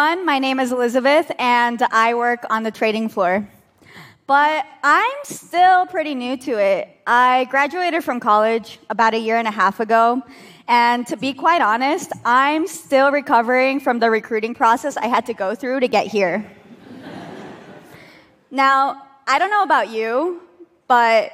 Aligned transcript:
everyone. 0.00 0.24
My 0.24 0.38
name 0.38 0.60
is 0.60 0.72
Elizabeth, 0.72 1.30
and 1.38 1.82
I 1.90 2.14
work 2.14 2.46
on 2.48 2.62
the 2.62 2.70
trading 2.70 3.10
floor. 3.10 3.46
But 4.26 4.64
I'm 4.82 5.18
still 5.24 5.84
pretty 5.86 6.14
new 6.14 6.38
to 6.38 6.52
it. 6.52 6.88
I 7.06 7.44
graduated 7.50 8.02
from 8.02 8.18
college 8.18 8.78
about 8.88 9.12
a 9.12 9.18
year 9.18 9.36
and 9.36 9.46
a 9.46 9.50
half 9.50 9.78
ago, 9.78 10.22
and 10.66 11.06
to 11.08 11.18
be 11.18 11.34
quite 11.34 11.60
honest, 11.60 12.12
I'm 12.24 12.66
still 12.66 13.12
recovering 13.12 13.78
from 13.78 13.98
the 13.98 14.10
recruiting 14.10 14.54
process 14.54 14.96
I 14.96 15.06
had 15.06 15.26
to 15.26 15.34
go 15.34 15.54
through 15.54 15.80
to 15.80 15.88
get 15.88 16.06
here. 16.06 16.50
now, 18.50 19.02
I 19.26 19.38
don't 19.38 19.50
know 19.50 19.64
about 19.64 19.90
you, 19.90 20.40
but 20.88 21.32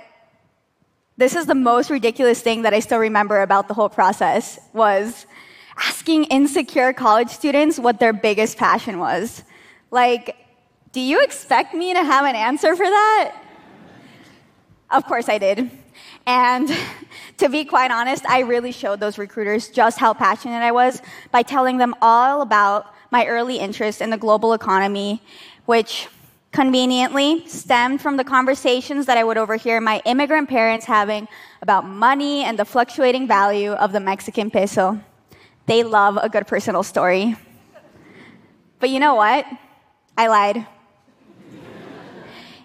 this 1.16 1.36
is 1.36 1.46
the 1.46 1.54
most 1.54 1.88
ridiculous 1.88 2.40
thing 2.42 2.62
that 2.62 2.74
I 2.74 2.80
still 2.80 2.98
remember 2.98 3.42
about 3.42 3.68
the 3.68 3.74
whole 3.74 3.90
process 3.90 4.58
was 4.72 5.26
asking 5.76 6.24
insecure 6.24 6.92
college 6.92 7.28
students 7.28 7.78
what 7.78 8.00
their 8.00 8.12
biggest 8.12 8.56
passion 8.56 8.98
was. 8.98 9.42
Like, 9.90 10.36
do 10.92 11.00
you 11.00 11.22
expect 11.22 11.74
me 11.74 11.92
to 11.92 12.02
have 12.02 12.24
an 12.24 12.34
answer 12.34 12.74
for 12.74 12.86
that? 12.86 13.34
Of 14.90 15.04
course 15.04 15.28
I 15.28 15.38
did. 15.38 15.70
And 16.26 16.70
to 17.38 17.48
be 17.48 17.64
quite 17.64 17.90
honest, 17.90 18.24
I 18.26 18.40
really 18.40 18.72
showed 18.72 19.00
those 19.00 19.18
recruiters 19.18 19.68
just 19.68 19.98
how 19.98 20.14
passionate 20.14 20.62
I 20.62 20.72
was 20.72 21.02
by 21.30 21.42
telling 21.42 21.78
them 21.78 21.94
all 22.00 22.42
about 22.42 22.92
my 23.10 23.26
early 23.26 23.58
interest 23.58 24.00
in 24.00 24.10
the 24.10 24.16
global 24.16 24.52
economy, 24.52 25.22
which 25.66 26.08
conveniently 26.52 27.46
stemmed 27.46 28.00
from 28.00 28.16
the 28.16 28.24
conversations 28.24 29.06
that 29.06 29.18
I 29.18 29.24
would 29.24 29.36
overhear 29.36 29.80
my 29.80 30.00
immigrant 30.06 30.48
parents 30.48 30.86
having 30.86 31.28
about 31.60 31.86
money 31.86 32.44
and 32.44 32.58
the 32.58 32.64
fluctuating 32.64 33.26
value 33.28 33.72
of 33.72 33.92
the 33.92 34.00
Mexican 34.00 34.50
peso. 34.50 34.98
They 35.66 35.82
love 35.82 36.16
a 36.16 36.28
good 36.28 36.46
personal 36.46 36.82
story. 36.82 37.36
But 38.78 38.90
you 38.90 39.00
know 39.00 39.14
what? 39.14 39.46
I 40.16 40.28
lied. 40.28 40.66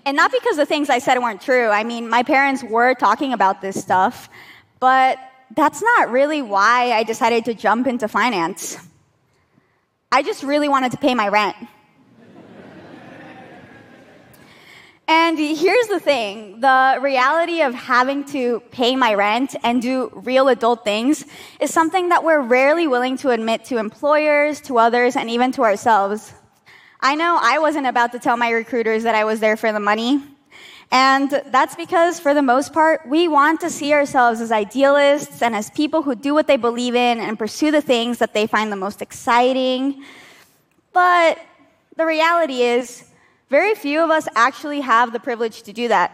And 0.06 0.18
not 0.18 0.32
because 0.32 0.58
the 0.58 0.66
things 0.66 0.90
I 0.90 1.00
said 1.00 1.18
weren't 1.20 1.42
true. 1.42 1.70
I 1.70 1.84
mean, 1.84 2.10
my 2.10 2.24
parents 2.24 2.64
were 2.64 2.96
talking 2.96 3.34
about 3.34 3.62
this 3.62 3.80
stuff, 3.80 4.30
but 4.80 5.20
that's 5.56 5.82
not 5.82 6.12
really 6.12 6.42
why 6.42 6.92
I 6.92 7.04
decided 7.04 7.46
to 7.46 7.54
jump 7.54 7.88
into 7.88 8.08
finance. 8.08 8.78
I 10.12 10.24
just 10.24 10.44
really 10.44 10.70
wanted 10.70 10.92
to 10.94 10.98
pay 10.98 11.14
my 11.14 11.28
rent. 11.28 11.56
And 15.14 15.38
here's 15.38 15.88
the 15.88 16.00
thing 16.00 16.62
the 16.62 16.98
reality 17.02 17.64
of 17.64 17.74
having 17.74 18.24
to 18.28 18.62
pay 18.72 18.96
my 18.96 19.14
rent 19.14 19.58
and 19.62 19.82
do 19.82 20.10
real 20.16 20.48
adult 20.48 20.86
things 20.86 21.26
is 21.60 21.74
something 21.74 22.08
that 22.10 22.24
we're 22.24 22.40
rarely 22.40 22.88
willing 22.88 23.18
to 23.18 23.32
admit 23.32 23.66
to 23.66 23.78
employers, 23.78 24.62
to 24.62 24.78
others, 24.78 25.18
and 25.18 25.30
even 25.30 25.52
to 25.52 25.64
ourselves. 25.64 26.34
I 27.02 27.16
know 27.16 27.38
I 27.42 27.60
wasn't 27.60 27.88
about 27.88 28.14
to 28.14 28.20
tell 28.20 28.38
my 28.38 28.52
recruiters 28.52 29.04
that 29.04 29.14
I 29.14 29.26
was 29.26 29.42
there 29.42 29.58
for 29.58 29.74
the 29.74 29.82
money. 29.82 30.24
And 30.92 31.30
that's 31.48 31.76
because, 31.76 32.22
for 32.22 32.34
the 32.34 32.42
most 32.42 32.72
part, 32.72 33.02
we 33.06 33.28
want 33.28 33.60
to 33.62 33.70
see 33.70 33.92
ourselves 33.92 34.40
as 34.40 34.50
idealists 34.50 35.42
and 35.42 35.54
as 35.54 35.70
people 35.72 36.04
who 36.04 36.16
do 36.16 36.34
what 36.34 36.48
they 36.48 36.56
believe 36.56 36.96
in 36.96 37.20
and 37.20 37.38
pursue 37.38 37.72
the 37.72 37.82
things 37.82 38.20
that 38.20 38.34
they 38.34 38.48
find 38.48 38.72
the 38.72 38.78
most 38.78 39.02
exciting. 39.02 40.06
But 40.94 41.38
the 41.98 42.06
reality 42.06 42.62
is, 42.62 43.11
very 43.52 43.76
few 43.76 44.02
of 44.02 44.10
us 44.10 44.30
actually 44.34 44.80
have 44.80 45.12
the 45.12 45.20
privilege 45.20 45.64
to 45.64 45.74
do 45.74 45.90
that. 45.90 46.10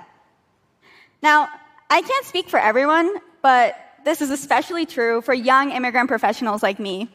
Now, 1.21 1.47
I 1.88 2.02
can't 2.02 2.25
speak 2.25 2.49
for 2.49 2.59
everyone, 2.59 3.16
but 3.43 3.75
this 4.03 4.23
is 4.23 4.31
especially 4.31 4.88
true 4.88 5.21
for 5.21 5.35
young 5.35 5.69
immigrant 5.71 6.09
professionals 6.09 6.63
like 6.63 6.80
me. 6.80 7.09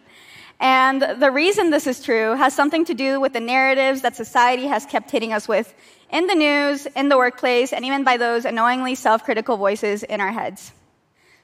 And 0.60 1.02
the 1.02 1.32
reason 1.32 1.70
this 1.70 1.88
is 1.88 2.04
true 2.04 2.36
has 2.36 2.54
something 2.54 2.84
to 2.84 2.94
do 2.94 3.20
with 3.20 3.32
the 3.32 3.40
narratives 3.40 4.02
that 4.02 4.14
society 4.14 4.66
has 4.68 4.86
kept 4.86 5.10
hitting 5.10 5.32
us 5.32 5.48
with 5.48 5.74
in 6.08 6.28
the 6.28 6.36
news, 6.36 6.86
in 6.86 7.08
the 7.08 7.16
workplace, 7.16 7.72
and 7.72 7.84
even 7.84 8.04
by 8.04 8.16
those 8.16 8.44
annoyingly 8.44 8.94
self 8.94 9.24
critical 9.24 9.56
voices 9.56 10.04
in 10.04 10.20
our 10.20 10.30
heads. 10.30 10.70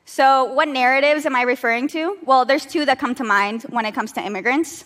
So, 0.05 0.45
what 0.45 0.69
narratives 0.69 1.27
am 1.27 1.35
I 1.35 1.43
referring 1.43 1.89
to? 1.89 2.17
Well, 2.25 2.45
there's 2.45 2.65
two 2.65 2.85
that 2.85 3.01
come 3.01 3.17
to 3.17 3.25
mind 3.25 3.65
when 3.65 3.87
it 3.87 3.93
comes 3.93 4.13
to 4.13 4.25
immigrants. 4.25 4.85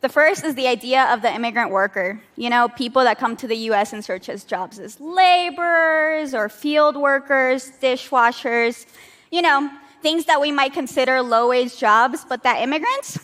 The 0.00 0.08
first 0.08 0.44
is 0.44 0.54
the 0.54 0.66
idea 0.66 1.12
of 1.12 1.20
the 1.20 1.32
immigrant 1.32 1.70
worker. 1.70 2.22
You 2.36 2.48
know, 2.48 2.68
people 2.68 3.04
that 3.04 3.18
come 3.18 3.36
to 3.36 3.46
the 3.46 3.56
US 3.70 3.92
in 3.92 4.00
search 4.00 4.30
of 4.30 4.46
jobs 4.46 4.78
as 4.78 4.98
laborers 4.98 6.32
or 6.32 6.48
field 6.48 6.96
workers, 6.96 7.70
dishwashers, 7.82 8.86
you 9.30 9.42
know, 9.42 9.70
things 10.00 10.24
that 10.24 10.40
we 10.40 10.52
might 10.52 10.72
consider 10.72 11.20
low 11.20 11.50
wage 11.50 11.76
jobs, 11.76 12.24
but 12.26 12.42
that 12.44 12.62
immigrants, 12.62 13.18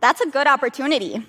that's 0.00 0.22
a 0.22 0.26
good 0.26 0.46
opportunity. 0.46 1.26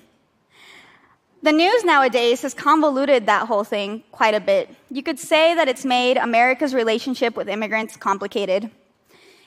The 1.43 1.51
news 1.51 1.83
nowadays 1.83 2.41
has 2.43 2.53
convoluted 2.53 3.25
that 3.25 3.47
whole 3.47 3.65
thing 3.65 4.03
quite 4.11 4.33
a 4.33 4.39
bit. 4.39 4.69
You 4.89 5.03
could 5.03 5.19
say 5.19 5.55
that 5.55 5.67
it's 5.67 5.83
made 5.83 6.15
America's 6.17 6.73
relationship 6.73 7.35
with 7.35 7.49
immigrants 7.49 7.97
complicated. 7.97 8.71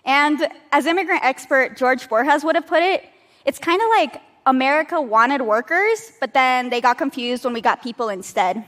And 0.05 0.47
as 0.73 0.85
immigrant 0.85 1.25
expert 1.25 1.77
George 1.79 2.09
Borjas 2.09 2.45
would 2.45 2.55
have 2.55 2.67
put 2.67 2.83
it, 2.83 3.05
it's 3.47 3.59
kind 3.59 3.81
of 3.81 3.89
like 3.89 4.21
America 4.47 5.01
wanted 5.01 5.43
workers, 5.43 6.13
but 6.21 6.35
then 6.35 6.71
they 6.71 6.81
got 6.81 6.99
confused 6.99 7.45
when 7.45 7.55
we 7.55 7.61
got 7.61 7.83
people 7.83 8.09
instead. 8.09 8.65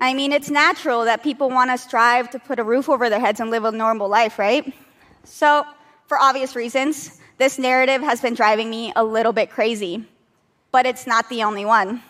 I 0.00 0.12
mean, 0.12 0.32
it's 0.32 0.50
natural 0.50 1.04
that 1.04 1.22
people 1.22 1.48
want 1.48 1.70
to 1.70 1.78
strive 1.78 2.30
to 2.30 2.38
put 2.38 2.58
a 2.58 2.64
roof 2.64 2.88
over 2.88 3.08
their 3.08 3.20
heads 3.20 3.40
and 3.40 3.50
live 3.50 3.64
a 3.64 3.72
normal 3.72 4.08
life, 4.08 4.38
right? 4.38 4.72
So, 5.24 5.64
for 6.06 6.18
obvious 6.18 6.54
reasons, 6.54 7.20
this 7.38 7.58
narrative 7.58 8.02
has 8.02 8.20
been 8.20 8.34
driving 8.34 8.68
me 8.68 8.92
a 8.96 9.02
little 9.02 9.32
bit 9.32 9.50
crazy, 9.50 10.04
but 10.70 10.84
it's 10.86 11.06
not 11.06 11.28
the 11.30 11.42
only 11.42 11.64
one. 11.64 12.02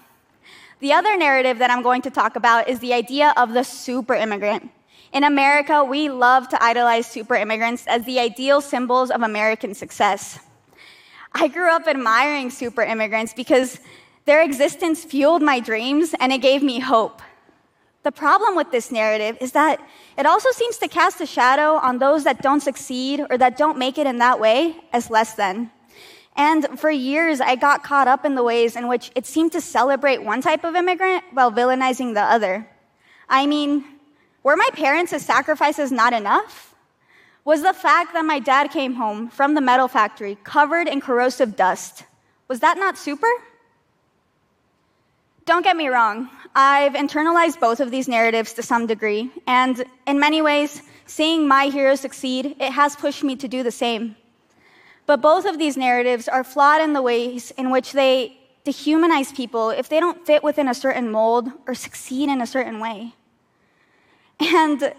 The 0.81 0.93
other 0.93 1.17
narrative 1.17 1.59
that 1.59 1.71
I'm 1.71 1.83
going 1.83 2.03
to 2.03 2.11
talk 2.11 2.37
about 2.37 2.69
is 2.69 2.81
the 2.81 2.93
idea 2.93 3.33
of 3.37 3.55
the 3.55 3.63
super 3.63 4.15
immigrant. 4.15 4.71
In 5.15 5.23
America, 5.23 5.85
we 5.85 6.09
love 6.09 6.49
to 6.49 6.61
idolize 6.61 7.07
super 7.07 7.37
immigrants 7.37 7.87
as 7.87 8.05
the 8.05 8.19
ideal 8.19 8.61
symbols 8.61 9.13
of 9.13 9.23
American 9.23 9.73
success. 9.73 10.41
I 11.33 11.47
grew 11.47 11.71
up 11.71 11.87
admiring 11.87 12.51
super 12.51 12.83
immigrants 12.83 13.33
because 13.33 13.79
their 14.25 14.43
existence 14.43 15.05
fueled 15.05 15.41
my 15.41 15.61
dreams 15.61 16.17
and 16.19 16.33
it 16.33 16.39
gave 16.39 16.65
me 16.65 16.81
hope. 16.81 17.23
The 18.03 18.11
problem 18.11 18.57
with 18.57 18.73
this 18.73 18.91
narrative 18.91 19.39
is 19.41 19.53
that 19.53 19.81
it 20.19 20.27
also 20.27 20.51
seems 20.51 20.79
to 20.79 20.89
cast 20.89 21.21
a 21.21 21.27
shadow 21.27 21.75
on 21.77 21.99
those 21.99 22.25
that 22.25 22.43
don't 22.43 22.61
succeed 22.61 23.25
or 23.31 23.39
that 23.39 23.57
don't 23.57 23.79
make 23.79 23.99
it 23.99 24.09
in 24.09 24.19
that 24.19 24.41
way 24.41 24.77
as 24.93 25.11
less 25.11 25.35
than. 25.35 25.71
And 26.35 26.77
for 26.81 26.91
years, 26.91 27.41
I 27.41 27.55
got 27.55 27.85
caught 27.85 28.09
up 28.09 28.25
in 28.25 28.35
the 28.35 28.43
ways 28.43 28.75
in 28.75 28.89
which 28.89 29.13
it 29.15 29.27
seemed 29.27 29.53
to 29.53 29.61
celebrate 29.61 30.25
one 30.25 30.43
type 30.43 30.65
of 30.65 30.75
immigrant 30.75 31.23
while 31.31 31.53
villainizing 31.53 32.15
the 32.15 32.23
other. 32.23 32.69
I 33.29 33.47
mean, 33.47 33.85
were 34.45 34.57
my 34.57 34.69
parents' 34.75 35.21
sacrifices 35.25 35.91
not 35.91 36.13
enough? 36.13 36.77
Was 37.45 37.63
the 37.63 37.75
fact 37.75 38.13
that 38.13 38.25
my 38.25 38.39
dad 38.39 38.71
came 38.71 38.95
home 38.95 39.29
from 39.29 39.55
the 39.55 39.61
metal 39.61 39.89
factory 39.89 40.39
covered 40.45 40.87
in 40.87 41.01
corrosive 41.01 41.57
dust, 41.57 42.05
was 42.47 42.61
that 42.61 42.79
not 42.79 42.97
super? 42.97 43.27
Don't 45.45 45.63
get 45.63 45.77
me 45.77 45.89
wrong, 45.89 46.31
I've 46.55 46.93
internalized 46.93 47.59
both 47.59 47.81
of 47.81 47.91
these 47.91 48.07
narratives 48.07 48.53
to 48.55 48.63
some 48.63 48.87
degree, 48.87 49.31
and 49.47 49.85
in 50.07 50.21
many 50.21 50.41
ways, 50.41 50.83
seeing 51.07 51.49
my 51.49 51.67
heroes 51.67 52.01
succeed, 52.01 52.57
it 52.61 52.73
has 52.73 52.97
pushed 52.97 53.25
me 53.25 53.37
to 53.37 53.49
do 53.49 53.63
the 53.63 53.71
same. 53.71 54.17
But 55.07 55.21
both 55.21 55.45
of 55.45 55.59
these 55.59 55.77
narratives 55.77 56.29
are 56.29 56.45
flawed 56.45 56.81
in 56.81 56.95
the 56.95 57.03
ways 57.03 57.51
in 57.59 57.71
which 57.71 57.93
they 57.93 58.39
dehumanize 58.65 59.35
people 59.35 59.69
if 59.69 59.91
they 59.91 60.01
don't 60.01 60.25
fit 60.25 60.43
within 60.43 60.69
a 60.69 60.75
certain 60.75 61.11
mold 61.11 61.51
or 61.67 61.75
succeed 61.75 62.31
in 62.31 62.41
a 62.41 62.47
certain 62.47 62.81
way. 62.81 63.15
And 64.41 64.95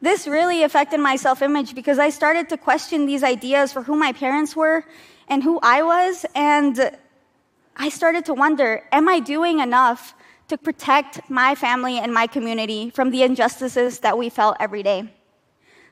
this 0.00 0.26
really 0.26 0.62
affected 0.62 1.00
my 1.00 1.16
self 1.16 1.42
image 1.42 1.74
because 1.74 1.98
I 1.98 2.10
started 2.10 2.48
to 2.50 2.56
question 2.56 3.06
these 3.06 3.22
ideas 3.22 3.72
for 3.72 3.82
who 3.82 3.96
my 3.96 4.12
parents 4.12 4.54
were 4.54 4.84
and 5.28 5.42
who 5.42 5.58
I 5.62 5.82
was. 5.82 6.26
And 6.34 6.96
I 7.76 7.88
started 7.88 8.24
to 8.26 8.34
wonder 8.34 8.84
am 8.92 9.08
I 9.08 9.20
doing 9.20 9.60
enough 9.60 10.14
to 10.48 10.56
protect 10.56 11.28
my 11.28 11.54
family 11.54 11.98
and 11.98 12.12
my 12.12 12.26
community 12.26 12.90
from 12.90 13.10
the 13.10 13.22
injustices 13.22 14.00
that 14.00 14.16
we 14.16 14.28
felt 14.28 14.56
every 14.60 14.82
day. 14.82 15.12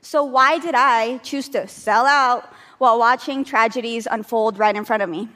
So, 0.01 0.23
why 0.23 0.59
did 0.59 0.75
I 0.75 1.19
choose 1.19 1.49
to 1.51 1.67
sell 1.67 2.07
out 2.07 2.53
while 2.79 2.99
watching 2.99 3.45
tragedies 3.45 4.07
unfold 4.11 4.59
right 4.59 4.77
in 4.77 4.85
front 4.85 5.03
of 5.03 5.09
me? 5.09 5.29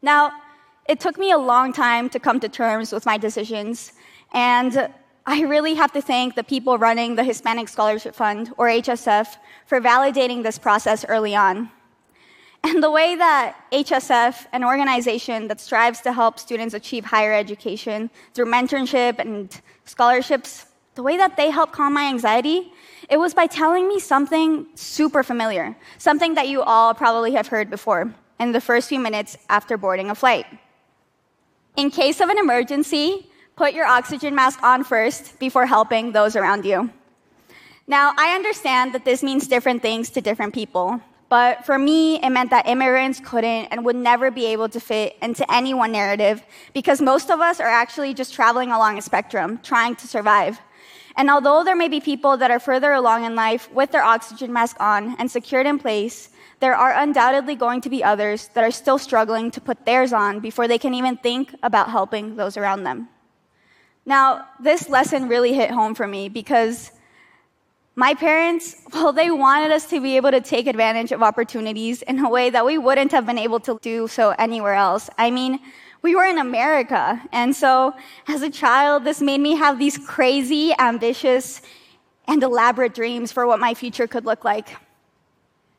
Now, 0.00 0.32
it 0.88 1.00
took 1.00 1.18
me 1.18 1.32
a 1.32 1.38
long 1.38 1.72
time 1.72 2.08
to 2.10 2.18
come 2.18 2.40
to 2.40 2.48
terms 2.48 2.92
with 2.92 3.04
my 3.04 3.18
decisions, 3.18 3.92
and 4.32 4.88
I 5.24 5.42
really 5.42 5.74
have 5.74 5.92
to 5.92 6.02
thank 6.02 6.34
the 6.34 6.42
people 6.42 6.78
running 6.78 7.14
the 7.14 7.22
Hispanic 7.22 7.68
Scholarship 7.68 8.14
Fund, 8.14 8.52
or 8.56 8.66
HSF, 8.66 9.36
for 9.66 9.80
validating 9.80 10.42
this 10.42 10.58
process 10.58 11.04
early 11.08 11.36
on. 11.36 11.70
And 12.64 12.82
the 12.82 12.90
way 12.90 13.14
that 13.16 13.56
HSF, 13.72 14.46
an 14.52 14.64
organization 14.64 15.48
that 15.48 15.60
strives 15.60 16.00
to 16.02 16.12
help 16.12 16.38
students 16.38 16.74
achieve 16.74 17.04
higher 17.04 17.32
education 17.32 18.10
through 18.34 18.46
mentorship 18.46 19.18
and 19.18 19.60
scholarships, 19.84 20.66
the 20.94 21.02
way 21.02 21.16
that 21.16 21.36
they 21.36 21.50
help 21.50 21.72
calm 21.72 21.94
my 21.94 22.04
anxiety, 22.04 22.72
it 23.08 23.16
was 23.16 23.32
by 23.32 23.46
telling 23.46 23.88
me 23.88 23.98
something 23.98 24.66
super 24.74 25.22
familiar, 25.22 25.76
something 25.98 26.34
that 26.34 26.48
you 26.48 26.62
all 26.62 26.94
probably 26.94 27.32
have 27.32 27.46
heard 27.46 27.70
before. 27.70 28.12
in 28.40 28.50
the 28.50 28.60
first 28.60 28.88
few 28.88 28.98
minutes 28.98 29.38
after 29.48 29.76
boarding 29.76 30.10
a 30.10 30.14
flight. 30.16 30.46
In 31.76 31.90
case 31.90 32.20
of 32.20 32.28
an 32.28 32.38
emergency, 32.38 33.30
put 33.56 33.74
your 33.74 33.86
oxygen 33.86 34.34
mask 34.34 34.62
on 34.62 34.84
first 34.84 35.38
before 35.38 35.66
helping 35.66 36.12
those 36.12 36.36
around 36.36 36.64
you. 36.64 36.90
Now, 37.86 38.12
I 38.16 38.34
understand 38.34 38.94
that 38.94 39.04
this 39.04 39.22
means 39.22 39.48
different 39.48 39.82
things 39.82 40.10
to 40.10 40.20
different 40.20 40.54
people, 40.54 41.00
but 41.28 41.64
for 41.64 41.78
me, 41.78 42.22
it 42.22 42.30
meant 42.30 42.50
that 42.50 42.68
immigrants 42.68 43.20
couldn't 43.20 43.66
and 43.66 43.84
would 43.84 43.96
never 43.96 44.30
be 44.30 44.46
able 44.46 44.68
to 44.68 44.78
fit 44.78 45.16
into 45.22 45.50
any 45.52 45.74
one 45.74 45.90
narrative 45.90 46.42
because 46.74 47.00
most 47.00 47.30
of 47.30 47.40
us 47.40 47.58
are 47.58 47.68
actually 47.68 48.14
just 48.14 48.34
traveling 48.34 48.70
along 48.70 48.98
a 48.98 49.02
spectrum, 49.02 49.58
trying 49.62 49.96
to 49.96 50.06
survive. 50.06 50.60
And 51.16 51.28
although 51.28 51.64
there 51.64 51.76
may 51.76 51.88
be 51.88 52.00
people 52.00 52.36
that 52.36 52.50
are 52.50 52.60
further 52.60 52.92
along 52.92 53.24
in 53.24 53.34
life 53.34 53.70
with 53.72 53.90
their 53.92 54.04
oxygen 54.04 54.52
mask 54.52 54.76
on 54.80 55.16
and 55.18 55.30
secured 55.30 55.66
in 55.66 55.78
place, 55.78 56.30
there 56.60 56.76
are 56.76 56.92
undoubtedly 56.92 57.56
going 57.56 57.80
to 57.80 57.90
be 57.90 58.04
others 58.04 58.48
that 58.54 58.62
are 58.62 58.70
still 58.70 58.98
struggling 58.98 59.50
to 59.50 59.60
put 59.60 59.84
theirs 59.84 60.12
on 60.12 60.40
before 60.40 60.68
they 60.68 60.78
can 60.78 60.94
even 60.94 61.16
think 61.16 61.54
about 61.62 61.90
helping 61.90 62.36
those 62.36 62.56
around 62.56 62.84
them. 62.84 63.08
Now, 64.04 64.46
this 64.60 64.88
lesson 64.88 65.28
really 65.28 65.52
hit 65.52 65.70
home 65.70 65.94
for 65.94 66.06
me 66.06 66.28
because 66.28 66.90
my 67.94 68.14
parents, 68.14 68.76
well, 68.92 69.12
they 69.12 69.30
wanted 69.30 69.70
us 69.70 69.86
to 69.90 70.00
be 70.00 70.16
able 70.16 70.30
to 70.30 70.40
take 70.40 70.66
advantage 70.66 71.12
of 71.12 71.22
opportunities 71.22 72.02
in 72.02 72.18
a 72.24 72.28
way 72.28 72.50
that 72.50 72.64
we 72.64 72.78
wouldn't 72.78 73.12
have 73.12 73.26
been 73.26 73.38
able 73.38 73.60
to 73.60 73.78
do 73.82 74.08
so 74.08 74.30
anywhere 74.38 74.74
else. 74.74 75.08
I 75.18 75.30
mean, 75.30 75.60
we 76.02 76.16
were 76.16 76.24
in 76.24 76.38
America. 76.38 77.22
And 77.32 77.54
so 77.54 77.94
as 78.26 78.42
a 78.42 78.50
child, 78.50 79.04
this 79.04 79.20
made 79.20 79.40
me 79.40 79.54
have 79.54 79.78
these 79.78 79.98
crazy, 79.98 80.72
ambitious, 80.78 81.62
and 82.26 82.42
elaborate 82.42 82.94
dreams 82.94 83.30
for 83.30 83.46
what 83.46 83.60
my 83.60 83.74
future 83.74 84.06
could 84.06 84.24
look 84.24 84.44
like. 84.44 84.76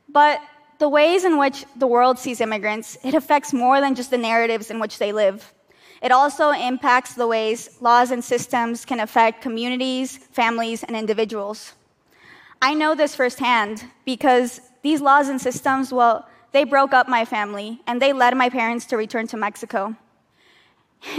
But 0.07 0.39
the 0.79 0.87
ways 0.87 1.23
in 1.25 1.37
which 1.37 1.65
the 1.75 1.87
world 1.87 2.19
sees 2.19 2.39
immigrants, 2.39 2.97
it 3.03 3.13
affects 3.13 3.53
more 3.53 3.81
than 3.81 3.95
just 3.95 4.11
the 4.11 4.17
narratives 4.17 4.69
in 4.69 4.79
which 4.79 4.97
they 4.97 5.11
live. 5.11 5.53
It 6.03 6.11
also 6.11 6.51
impacts 6.51 7.13
the 7.13 7.25
ways 7.25 7.77
laws 7.79 8.11
and 8.11 8.21
systems 8.21 8.83
can 8.83 8.99
affect 8.99 9.41
communities, 9.41 10.17
families, 10.17 10.83
and 10.83 10.97
individuals. 10.97 11.73
I 12.61 12.73
know 12.73 12.93
this 12.93 13.15
firsthand 13.15 13.85
because 14.03 14.59
these 14.81 14.99
laws 14.99 15.29
and 15.29 15.39
systems, 15.39 15.93
well, 15.93 16.27
they 16.51 16.65
broke 16.65 16.93
up 16.93 17.07
my 17.07 17.23
family 17.23 17.81
and 17.87 18.01
they 18.01 18.11
led 18.11 18.35
my 18.35 18.49
parents 18.49 18.85
to 18.87 18.97
return 18.97 19.27
to 19.27 19.37
Mexico. 19.37 19.95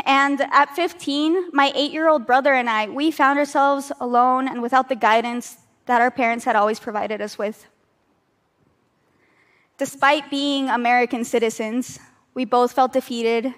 And 0.04 0.42
at 0.52 0.76
15, 0.76 1.50
my 1.52 1.72
eight 1.74 1.90
year 1.90 2.08
old 2.08 2.26
brother 2.26 2.52
and 2.52 2.68
I, 2.68 2.88
we 2.88 3.10
found 3.10 3.38
ourselves 3.38 3.90
alone 4.00 4.48
and 4.48 4.60
without 4.60 4.90
the 4.90 4.96
guidance 4.96 5.56
that 5.86 6.02
our 6.02 6.10
parents 6.10 6.44
had 6.44 6.56
always 6.56 6.78
provided 6.78 7.22
us 7.22 7.38
with. 7.38 7.66
Despite 9.78 10.30
being 10.30 10.68
American 10.68 11.24
citizens, 11.24 11.98
we 12.34 12.44
both 12.44 12.72
felt 12.72 12.92
defeated 12.92 13.54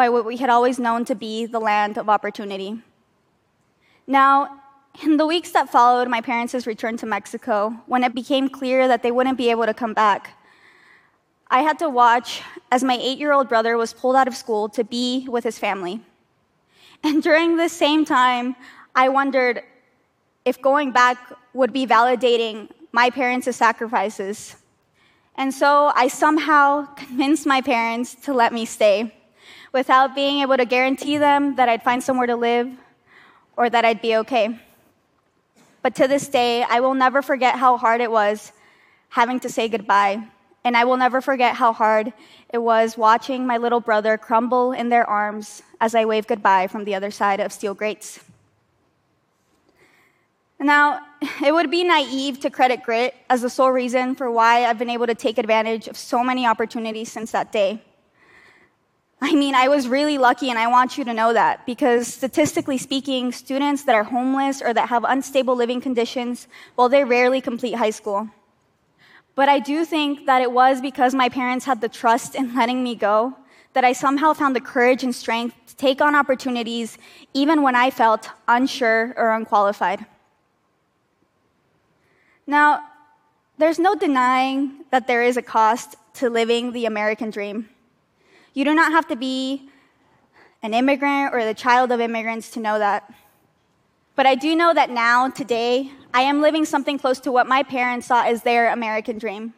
by 0.00 0.08
what 0.08 0.24
we 0.24 0.38
had 0.38 0.48
always 0.48 0.78
known 0.78 1.04
to 1.04 1.14
be 1.14 1.44
the 1.44 1.60
land 1.60 1.98
of 1.98 2.08
opportunity. 2.08 2.70
Now, 4.06 4.32
in 5.04 5.18
the 5.18 5.26
weeks 5.26 5.50
that 5.50 5.68
followed 5.68 6.08
my 6.08 6.22
parents' 6.22 6.66
return 6.66 6.96
to 7.02 7.06
Mexico, 7.16 7.56
when 7.84 8.02
it 8.02 8.14
became 8.14 8.48
clear 8.48 8.88
that 8.88 9.02
they 9.02 9.12
wouldn't 9.16 9.36
be 9.36 9.50
able 9.50 9.66
to 9.66 9.74
come 9.74 9.92
back, 9.92 10.22
I 11.50 11.60
had 11.60 11.78
to 11.80 11.90
watch 11.90 12.40
as 12.72 12.82
my 12.82 12.96
eight 12.98 13.18
year 13.18 13.32
old 13.32 13.46
brother 13.50 13.76
was 13.76 13.92
pulled 13.92 14.16
out 14.16 14.26
of 14.26 14.34
school 14.34 14.70
to 14.70 14.82
be 14.84 15.28
with 15.28 15.44
his 15.44 15.58
family. 15.58 16.00
And 17.04 17.22
during 17.22 17.58
this 17.58 17.74
same 17.74 18.06
time, 18.06 18.56
I 18.94 19.10
wondered 19.10 19.62
if 20.46 20.62
going 20.62 20.92
back 20.92 21.18
would 21.52 21.74
be 21.74 21.86
validating 21.86 22.70
my 22.92 23.10
parents' 23.10 23.54
sacrifices. 23.54 24.56
And 25.34 25.52
so 25.52 25.92
I 25.94 26.08
somehow 26.08 26.86
convinced 26.94 27.44
my 27.46 27.60
parents 27.60 28.14
to 28.24 28.32
let 28.32 28.54
me 28.54 28.64
stay 28.64 29.19
without 29.72 30.14
being 30.14 30.40
able 30.40 30.56
to 30.56 30.64
guarantee 30.64 31.18
them 31.18 31.56
that 31.56 31.68
I'd 31.68 31.82
find 31.82 32.02
somewhere 32.02 32.26
to 32.26 32.36
live 32.36 32.70
or 33.56 33.70
that 33.70 33.84
I'd 33.84 34.02
be 34.02 34.16
okay. 34.16 34.58
But 35.82 35.94
to 35.96 36.08
this 36.08 36.28
day, 36.28 36.62
I 36.62 36.80
will 36.80 36.94
never 36.94 37.22
forget 37.22 37.56
how 37.56 37.76
hard 37.76 38.00
it 38.00 38.10
was 38.10 38.52
having 39.08 39.40
to 39.40 39.48
say 39.48 39.68
goodbye. 39.68 40.22
And 40.64 40.76
I 40.76 40.84
will 40.84 40.96
never 40.96 41.20
forget 41.20 41.54
how 41.54 41.72
hard 41.72 42.12
it 42.50 42.58
was 42.58 42.98
watching 42.98 43.46
my 43.46 43.56
little 43.56 43.80
brother 43.80 44.18
crumble 44.18 44.72
in 44.72 44.88
their 44.88 45.08
arms 45.08 45.62
as 45.80 45.94
I 45.94 46.04
waved 46.04 46.28
goodbye 46.28 46.66
from 46.66 46.84
the 46.84 46.94
other 46.94 47.10
side 47.10 47.40
of 47.40 47.52
steel 47.52 47.74
grates. 47.74 48.20
Now, 50.58 51.00
it 51.42 51.52
would 51.52 51.70
be 51.70 51.84
naive 51.84 52.40
to 52.40 52.50
credit 52.50 52.82
grit 52.82 53.14
as 53.30 53.40
the 53.40 53.48
sole 53.48 53.70
reason 53.70 54.14
for 54.14 54.30
why 54.30 54.66
I've 54.66 54.78
been 54.78 54.90
able 54.90 55.06
to 55.06 55.14
take 55.14 55.38
advantage 55.38 55.88
of 55.88 55.96
so 55.96 56.22
many 56.22 56.46
opportunities 56.46 57.10
since 57.10 57.32
that 57.32 57.50
day. 57.50 57.82
I 59.22 59.34
mean, 59.34 59.54
I 59.54 59.68
was 59.68 59.86
really 59.86 60.16
lucky, 60.16 60.48
and 60.48 60.58
I 60.58 60.68
want 60.68 60.96
you 60.96 61.04
to 61.04 61.12
know 61.12 61.32
that 61.34 61.66
because 61.66 62.06
statistically 62.06 62.78
speaking, 62.78 63.32
students 63.32 63.84
that 63.84 63.94
are 63.94 64.04
homeless 64.04 64.62
or 64.62 64.72
that 64.72 64.88
have 64.88 65.04
unstable 65.04 65.54
living 65.54 65.80
conditions, 65.80 66.48
well, 66.76 66.88
they 66.88 67.04
rarely 67.04 67.42
complete 67.42 67.74
high 67.74 67.90
school. 67.90 68.30
But 69.34 69.48
I 69.48 69.58
do 69.58 69.84
think 69.84 70.26
that 70.26 70.40
it 70.40 70.50
was 70.50 70.80
because 70.80 71.14
my 71.14 71.28
parents 71.28 71.66
had 71.66 71.80
the 71.80 71.88
trust 71.88 72.34
in 72.34 72.54
letting 72.54 72.82
me 72.82 72.94
go 72.94 73.36
that 73.72 73.84
I 73.84 73.92
somehow 73.92 74.32
found 74.32 74.56
the 74.56 74.60
courage 74.60 75.04
and 75.04 75.14
strength 75.14 75.54
to 75.68 75.76
take 75.76 76.00
on 76.00 76.14
opportunities 76.14 76.98
even 77.34 77.62
when 77.62 77.76
I 77.76 77.90
felt 77.90 78.28
unsure 78.48 79.14
or 79.16 79.32
unqualified. 79.32 80.04
Now, 82.46 82.82
there's 83.58 83.78
no 83.78 83.94
denying 83.94 84.84
that 84.90 85.06
there 85.06 85.22
is 85.22 85.36
a 85.36 85.42
cost 85.42 85.94
to 86.14 86.28
living 86.28 86.72
the 86.72 86.86
American 86.86 87.30
dream. 87.30 87.68
You 88.52 88.64
do 88.64 88.74
not 88.74 88.92
have 88.92 89.06
to 89.08 89.16
be 89.16 89.68
an 90.62 90.74
immigrant 90.74 91.32
or 91.32 91.44
the 91.44 91.54
child 91.54 91.92
of 91.92 92.00
immigrants 92.00 92.50
to 92.50 92.60
know 92.60 92.78
that. 92.78 93.12
But 94.16 94.26
I 94.26 94.34
do 94.34 94.54
know 94.56 94.74
that 94.74 94.90
now, 94.90 95.28
today, 95.28 95.92
I 96.12 96.22
am 96.22 96.42
living 96.42 96.64
something 96.64 96.98
close 96.98 97.20
to 97.20 97.32
what 97.32 97.46
my 97.46 97.62
parents 97.62 98.08
saw 98.08 98.24
as 98.24 98.42
their 98.42 98.72
American 98.72 99.18
dream. 99.18 99.54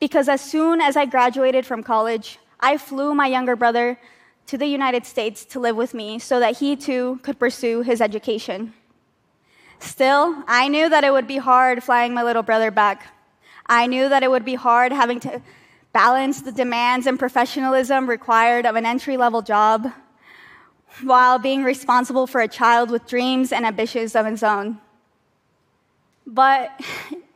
Because 0.00 0.28
as 0.28 0.40
soon 0.40 0.80
as 0.80 0.96
I 0.96 1.04
graduated 1.04 1.66
from 1.66 1.82
college, 1.82 2.38
I 2.60 2.78
flew 2.78 3.14
my 3.14 3.26
younger 3.26 3.56
brother 3.56 3.98
to 4.46 4.56
the 4.56 4.66
United 4.66 5.04
States 5.04 5.44
to 5.46 5.60
live 5.60 5.76
with 5.76 5.92
me 5.92 6.18
so 6.18 6.40
that 6.40 6.58
he 6.58 6.76
too 6.76 7.18
could 7.22 7.38
pursue 7.38 7.82
his 7.82 8.00
education. 8.00 8.72
Still, 9.80 10.42
I 10.46 10.68
knew 10.68 10.88
that 10.88 11.04
it 11.04 11.12
would 11.12 11.26
be 11.26 11.36
hard 11.36 11.82
flying 11.82 12.14
my 12.14 12.22
little 12.22 12.42
brother 12.42 12.70
back. 12.70 13.12
I 13.66 13.86
knew 13.86 14.08
that 14.08 14.22
it 14.22 14.30
would 14.30 14.44
be 14.44 14.54
hard 14.54 14.92
having 14.92 15.20
to 15.20 15.42
balance 15.98 16.42
the 16.42 16.52
demands 16.52 17.08
and 17.08 17.18
professionalism 17.18 18.08
required 18.08 18.64
of 18.66 18.76
an 18.76 18.86
entry 18.86 19.16
level 19.16 19.42
job 19.42 19.92
while 21.02 21.40
being 21.40 21.64
responsible 21.64 22.24
for 22.28 22.40
a 22.40 22.46
child 22.46 22.88
with 22.88 23.04
dreams 23.08 23.50
and 23.50 23.66
ambitions 23.66 24.14
of 24.14 24.24
its 24.24 24.44
own. 24.44 24.78
But 26.24 26.70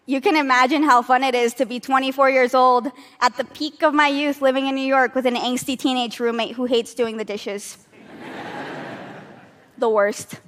you 0.07 0.21
can 0.21 0.37
imagine 0.37 0.85
how 0.85 1.03
fun 1.03 1.25
it 1.25 1.35
is 1.35 1.55
to 1.55 1.67
be 1.67 1.81
24 1.81 2.31
years 2.31 2.55
old 2.55 2.87
at 3.21 3.37
the 3.37 3.45
peak 3.47 3.83
of 3.83 3.95
my 3.95 4.07
youth 4.07 4.41
living 4.41 4.69
in 4.69 4.77
New 4.77 4.87
York 4.97 5.17
with 5.17 5.27
an 5.27 5.35
angsty 5.35 5.77
teenage 5.77 6.21
roommate 6.21 6.55
who 6.55 6.65
hates 6.65 6.95
doing 6.95 7.17
the 7.17 7.25
dishes. 7.25 7.79
the 9.79 9.89
worst. 9.89 10.39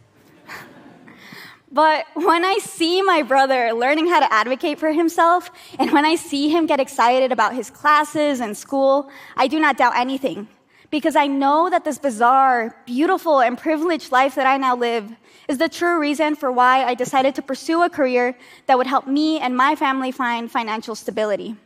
But 1.74 2.06
when 2.14 2.44
I 2.44 2.58
see 2.58 3.02
my 3.02 3.22
brother 3.22 3.72
learning 3.72 4.06
how 4.06 4.20
to 4.20 4.32
advocate 4.32 4.78
for 4.78 4.92
himself, 4.92 5.50
and 5.76 5.90
when 5.90 6.04
I 6.04 6.14
see 6.14 6.48
him 6.48 6.66
get 6.66 6.78
excited 6.78 7.32
about 7.32 7.52
his 7.52 7.68
classes 7.68 8.38
and 8.40 8.56
school, 8.56 9.10
I 9.36 9.48
do 9.48 9.58
not 9.58 9.76
doubt 9.76 9.94
anything. 9.96 10.46
Because 10.90 11.16
I 11.16 11.26
know 11.26 11.68
that 11.68 11.84
this 11.84 11.98
bizarre, 11.98 12.76
beautiful, 12.86 13.40
and 13.40 13.58
privileged 13.58 14.12
life 14.12 14.36
that 14.36 14.46
I 14.46 14.56
now 14.56 14.76
live 14.76 15.10
is 15.48 15.58
the 15.58 15.68
true 15.68 15.98
reason 15.98 16.36
for 16.36 16.52
why 16.52 16.84
I 16.84 16.94
decided 16.94 17.34
to 17.34 17.42
pursue 17.42 17.82
a 17.82 17.90
career 17.90 18.38
that 18.66 18.78
would 18.78 18.86
help 18.86 19.08
me 19.08 19.40
and 19.40 19.56
my 19.56 19.74
family 19.74 20.12
find 20.12 20.48
financial 20.48 20.94
stability. 20.94 21.56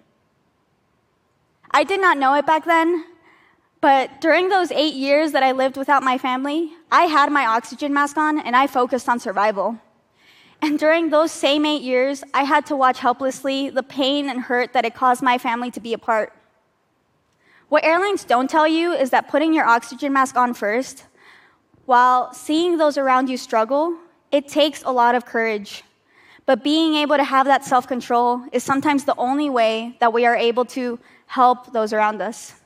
I 1.70 1.84
did 1.84 2.00
not 2.00 2.16
know 2.16 2.32
it 2.32 2.46
back 2.46 2.64
then, 2.64 3.04
but 3.82 4.22
during 4.22 4.48
those 4.48 4.72
eight 4.72 4.94
years 4.94 5.32
that 5.32 5.42
I 5.42 5.52
lived 5.52 5.76
without 5.76 6.02
my 6.02 6.16
family, 6.16 6.72
I 6.90 7.02
had 7.02 7.30
my 7.30 7.44
oxygen 7.44 7.92
mask 7.92 8.16
on 8.16 8.38
and 8.38 8.56
I 8.56 8.66
focused 8.66 9.06
on 9.06 9.20
survival. 9.20 9.78
And 10.60 10.78
during 10.78 11.10
those 11.10 11.30
same 11.30 11.64
eight 11.64 11.82
years, 11.82 12.24
I 12.34 12.42
had 12.42 12.66
to 12.66 12.76
watch 12.76 12.98
helplessly 12.98 13.70
the 13.70 13.82
pain 13.82 14.28
and 14.28 14.40
hurt 14.40 14.72
that 14.72 14.84
it 14.84 14.94
caused 14.94 15.22
my 15.22 15.38
family 15.38 15.70
to 15.70 15.80
be 15.80 15.92
apart. 15.92 16.32
What 17.68 17.84
airlines 17.84 18.24
don't 18.24 18.48
tell 18.48 18.66
you 18.66 18.92
is 18.92 19.10
that 19.10 19.28
putting 19.28 19.52
your 19.52 19.66
oxygen 19.66 20.12
mask 20.12 20.36
on 20.36 20.54
first, 20.54 21.04
while 21.84 22.32
seeing 22.32 22.76
those 22.76 22.98
around 22.98 23.28
you 23.28 23.36
struggle, 23.36 23.96
it 24.32 24.48
takes 24.48 24.82
a 24.82 24.90
lot 24.90 25.14
of 25.14 25.24
courage. 25.24 25.84
But 26.44 26.64
being 26.64 26.94
able 26.94 27.16
to 27.16 27.24
have 27.24 27.46
that 27.46 27.64
self 27.64 27.86
control 27.86 28.42
is 28.52 28.64
sometimes 28.64 29.04
the 29.04 29.14
only 29.16 29.50
way 29.50 29.96
that 30.00 30.12
we 30.12 30.24
are 30.24 30.36
able 30.36 30.64
to 30.66 30.98
help 31.26 31.72
those 31.72 31.92
around 31.92 32.22
us. 32.22 32.57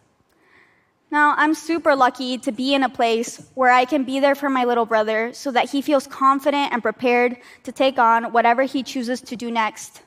Now, 1.12 1.34
I'm 1.36 1.52
super 1.52 1.94
lucky 1.94 2.38
to 2.38 2.52
be 2.52 2.72
in 2.72 2.84
a 2.84 2.88
place 2.88 3.46
where 3.54 3.70
I 3.70 3.84
can 3.84 4.02
be 4.02 4.18
there 4.18 4.34
for 4.34 4.48
my 4.48 4.64
little 4.64 4.86
brother 4.86 5.34
so 5.34 5.52
that 5.52 5.68
he 5.68 5.82
feels 5.82 6.06
confident 6.06 6.72
and 6.72 6.82
prepared 6.82 7.36
to 7.64 7.70
take 7.70 7.98
on 7.98 8.32
whatever 8.32 8.62
he 8.62 8.82
chooses 8.82 9.20
to 9.20 9.36
do 9.36 9.50
next. 9.50 10.00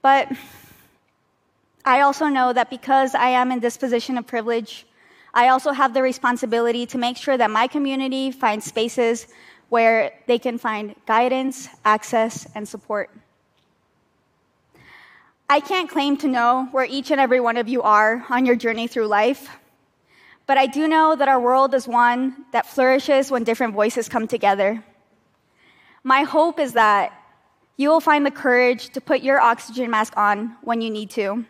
But 0.00 0.30
I 1.84 2.02
also 2.02 2.26
know 2.26 2.52
that 2.52 2.70
because 2.70 3.16
I 3.16 3.30
am 3.30 3.50
in 3.50 3.58
this 3.58 3.76
position 3.76 4.16
of 4.16 4.28
privilege, 4.28 4.86
I 5.34 5.48
also 5.48 5.72
have 5.72 5.92
the 5.92 6.02
responsibility 6.02 6.86
to 6.86 6.96
make 6.96 7.16
sure 7.16 7.36
that 7.36 7.50
my 7.50 7.66
community 7.66 8.30
finds 8.30 8.64
spaces 8.64 9.26
where 9.70 10.12
they 10.28 10.38
can 10.38 10.56
find 10.56 10.94
guidance, 11.04 11.68
access, 11.84 12.46
and 12.54 12.68
support. 12.68 13.10
I 15.48 15.60
can't 15.60 15.88
claim 15.88 16.16
to 16.18 16.28
know 16.28 16.68
where 16.72 16.84
each 16.84 17.12
and 17.12 17.20
every 17.20 17.38
one 17.38 17.56
of 17.56 17.68
you 17.68 17.82
are 17.82 18.24
on 18.30 18.46
your 18.46 18.56
journey 18.56 18.88
through 18.88 19.06
life, 19.06 19.48
but 20.46 20.58
I 20.58 20.66
do 20.66 20.88
know 20.88 21.14
that 21.14 21.28
our 21.28 21.38
world 21.38 21.72
is 21.72 21.86
one 21.86 22.44
that 22.52 22.66
flourishes 22.66 23.30
when 23.30 23.44
different 23.44 23.74
voices 23.74 24.08
come 24.08 24.26
together. 24.26 24.82
My 26.02 26.22
hope 26.22 26.58
is 26.58 26.72
that 26.72 27.12
you 27.76 27.90
will 27.90 28.00
find 28.00 28.26
the 28.26 28.30
courage 28.32 28.88
to 28.90 29.00
put 29.00 29.22
your 29.22 29.40
oxygen 29.40 29.88
mask 29.88 30.16
on 30.16 30.56
when 30.62 30.80
you 30.80 30.90
need 30.90 31.10
to, 31.10 31.44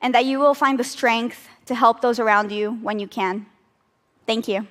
and 0.00 0.14
that 0.14 0.26
you 0.26 0.38
will 0.38 0.54
find 0.54 0.78
the 0.78 0.84
strength 0.84 1.48
to 1.66 1.74
help 1.74 2.02
those 2.02 2.20
around 2.20 2.52
you 2.52 2.72
when 2.82 3.00
you 3.00 3.08
can. 3.08 3.46
Thank 4.26 4.46
you. 4.46 4.68